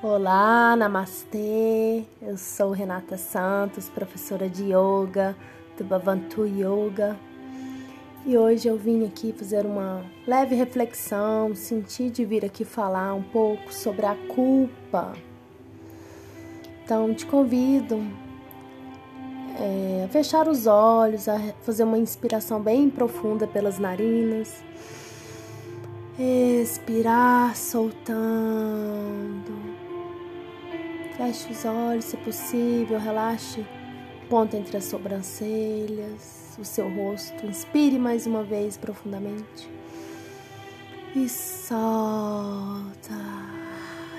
[0.00, 2.04] Olá, namastê.
[2.22, 5.34] Eu sou Renata Santos, professora de yoga
[5.76, 7.18] do Bhavantu Yoga.
[8.24, 13.24] E hoje eu vim aqui fazer uma leve reflexão, senti de vir aqui falar um
[13.24, 15.14] pouco sobre a culpa.
[16.84, 18.00] Então, te convido
[19.58, 24.62] é, a fechar os olhos, a fazer uma inspiração bem profunda pelas narinas.
[26.16, 29.28] Expirar, soltando.
[31.18, 33.66] Feche os olhos, se possível, relaxe
[34.30, 37.44] ponta entre as sobrancelhas, o seu rosto.
[37.44, 39.68] Inspire mais uma vez profundamente.
[41.16, 41.74] E solta.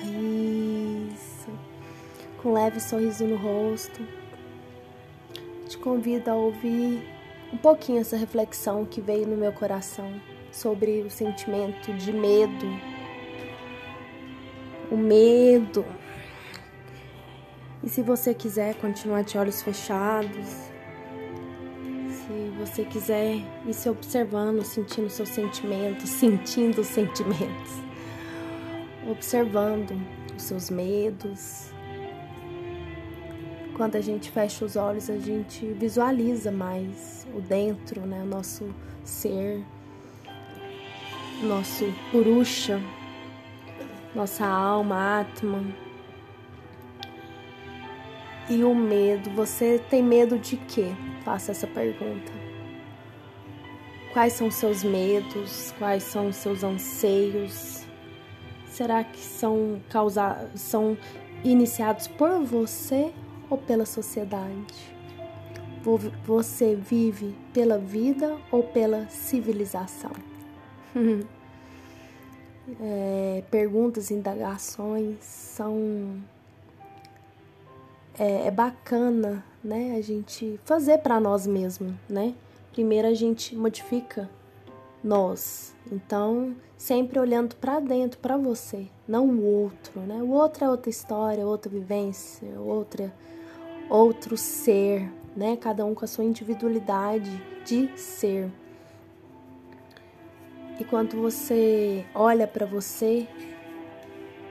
[0.03, 1.49] Isso.
[2.43, 4.05] Com um leve sorriso no rosto.
[5.69, 7.01] Te convido a ouvir
[7.53, 10.21] um pouquinho essa reflexão que veio no meu coração
[10.51, 12.67] sobre o sentimento de medo.
[14.91, 15.85] O medo
[17.89, 20.47] e se você quiser continuar de olhos fechados,
[22.11, 27.71] se você quiser ir se observando, sentindo seus sentimentos, sentindo os sentimentos,
[29.09, 29.99] observando
[30.37, 31.71] os seus medos.
[33.75, 38.21] Quando a gente fecha os olhos, a gente visualiza mais o dentro, né?
[38.21, 38.69] O nosso
[39.03, 39.65] ser,
[41.41, 42.79] nosso purusha,
[44.13, 45.88] nossa alma, atma
[48.49, 49.29] e o medo.
[49.31, 50.87] Você tem medo de quê?
[51.23, 52.31] Faça essa pergunta.
[54.11, 55.73] Quais são seus medos?
[55.77, 57.85] Quais são seus anseios?
[58.65, 60.97] Será que são causados, são
[61.43, 63.13] iniciados por você
[63.49, 64.97] ou pela sociedade?
[66.25, 70.11] Você vive pela vida ou pela civilização?
[72.81, 76.21] é, perguntas, indagações são
[78.19, 82.35] é, é bacana, né, a gente fazer para nós mesmos, né?
[82.73, 84.29] Primeiro a gente modifica
[85.03, 85.73] nós.
[85.89, 90.21] Então, sempre olhando para dentro, para você, não o outro, né?
[90.21, 93.13] O outro é outra história, outra vivência, outra
[93.89, 95.57] outro ser, né?
[95.57, 98.51] Cada um com a sua individualidade de ser.
[100.79, 103.27] E quando você olha para você,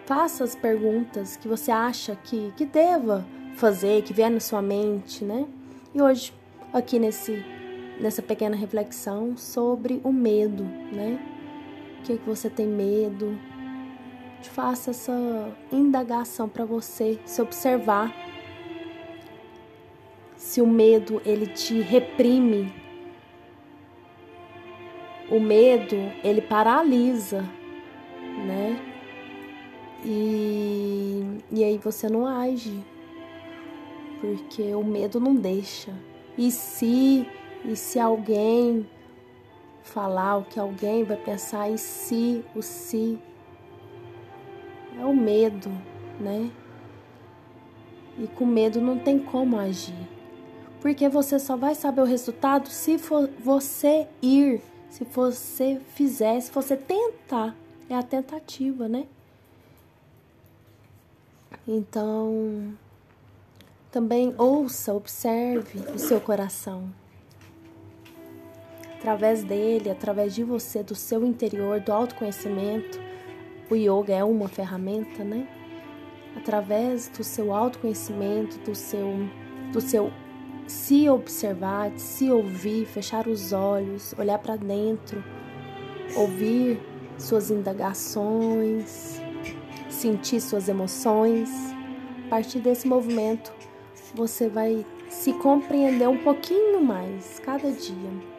[0.04, 3.25] faça as perguntas que você acha que, que deva
[3.58, 5.46] fazer, que vier na sua mente, né?
[5.94, 6.32] E hoje,
[6.72, 7.44] aqui nesse,
[8.00, 11.19] nessa pequena reflexão sobre o medo, né?
[11.98, 13.38] O que, é que você tem medo?
[14.42, 15.12] Faça essa
[15.72, 18.14] indagação para você se observar
[20.36, 22.72] se o medo ele te reprime.
[25.28, 27.42] O medo, ele paralisa,
[28.46, 28.80] né?
[30.04, 32.82] E, e aí você não age
[34.21, 35.93] porque o medo não deixa.
[36.37, 37.27] E se
[37.65, 38.89] e se alguém
[39.83, 43.19] falar o que alguém vai pensar, e se o se
[44.99, 45.71] é o medo,
[46.21, 46.51] né?
[48.19, 50.09] E com medo não tem como agir.
[50.81, 56.53] Porque você só vai saber o resultado se for você ir, se você fizer, se
[56.53, 57.56] você tentar.
[57.91, 59.06] É a tentativa, né?
[61.67, 62.77] Então,
[63.98, 66.88] também ouça, observe o seu coração.
[68.97, 73.00] Através dele, através de você, do seu interior, do autoconhecimento,
[73.69, 75.48] o yoga é uma ferramenta, né?
[76.37, 79.28] Através do seu autoconhecimento, do seu,
[79.72, 80.12] do seu
[80.69, 85.25] se observar, se ouvir, fechar os olhos, olhar para dentro,
[86.14, 86.81] ouvir
[87.19, 89.20] suas indagações,
[89.91, 91.50] sentir suas emoções.
[92.26, 93.57] A partir desse movimento,
[94.14, 98.38] você vai se compreender um pouquinho mais cada dia.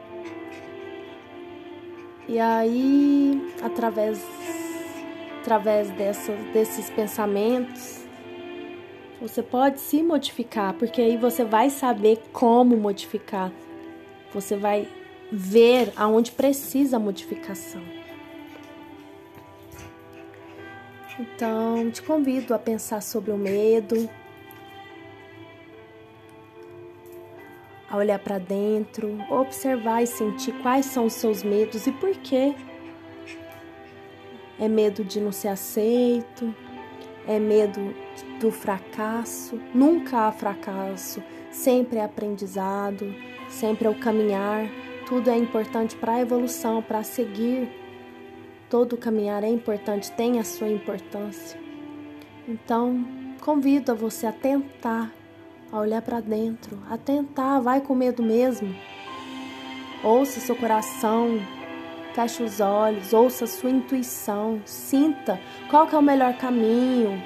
[2.28, 4.24] E aí, através,
[5.42, 8.04] através dessa, desses pensamentos,
[9.20, 13.52] você pode se modificar, porque aí você vai saber como modificar.
[14.34, 14.88] Você vai
[15.32, 17.82] ver aonde precisa modificação.
[21.20, 24.10] Então, te convido a pensar sobre o medo,
[27.90, 32.54] a olhar para dentro, observar e sentir quais são os seus medos e por quê.
[34.60, 36.54] É medo de não ser aceito,
[37.28, 37.94] é medo
[38.40, 39.60] do fracasso.
[39.74, 43.14] Nunca há fracasso, sempre é aprendizado,
[43.48, 44.70] sempre é o caminhar.
[45.08, 47.70] Tudo é importante para a evolução, para seguir.
[48.70, 51.60] Todo caminhar é importante, tem a sua importância.
[52.48, 53.06] Então,
[53.42, 55.12] convido a você a tentar,
[55.72, 58.76] a olhar para dentro, a tentar, vai com medo mesmo.
[60.04, 61.40] Ouça seu coração,
[62.14, 65.40] feche os olhos, ouça sua intuição, sinta
[65.70, 67.22] qual que é o melhor caminho.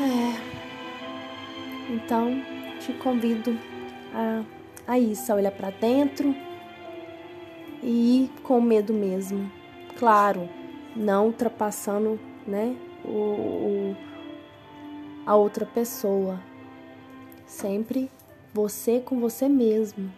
[0.00, 1.92] É.
[1.92, 2.42] Então,
[2.80, 3.58] te convido
[4.14, 4.42] a,
[4.86, 6.34] a isso, a olhar para dentro
[7.82, 9.50] e ir com medo mesmo.
[9.98, 10.48] Claro,
[10.96, 13.96] não ultrapassando, né, o, o
[15.26, 16.40] a outra pessoa.
[17.46, 18.10] Sempre
[18.52, 20.12] você com você mesmo,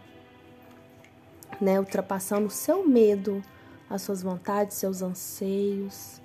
[1.61, 3.43] né, ultrapassando o seu medo,
[3.89, 6.21] as suas vontades, seus anseios,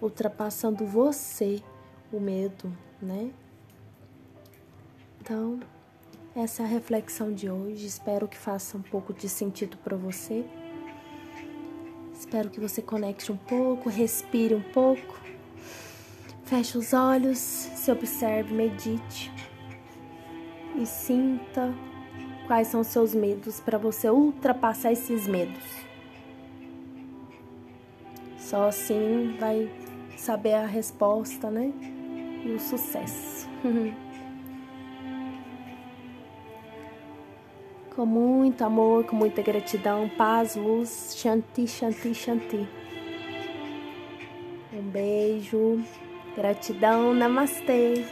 [0.00, 1.62] ultrapassando você,
[2.12, 3.30] o medo, né?
[5.20, 5.60] Então,
[6.34, 7.86] essa é a reflexão de hoje.
[7.86, 10.44] Espero que faça um pouco de sentido para você.
[12.30, 15.18] Espero que você conecte um pouco, respire um pouco.
[16.44, 19.32] Feche os olhos, se observe, medite
[20.76, 21.74] e sinta
[22.46, 25.64] quais são os seus medos para você ultrapassar esses medos.
[28.38, 29.68] Só assim vai
[30.16, 31.72] saber a resposta, né?
[32.44, 33.48] E o sucesso.
[38.00, 42.66] com muito amor, com muita gratidão, paz, luz, Shanti, Shanti, Shanti.
[44.72, 45.84] Um beijo,
[46.34, 48.06] gratidão, Namastê.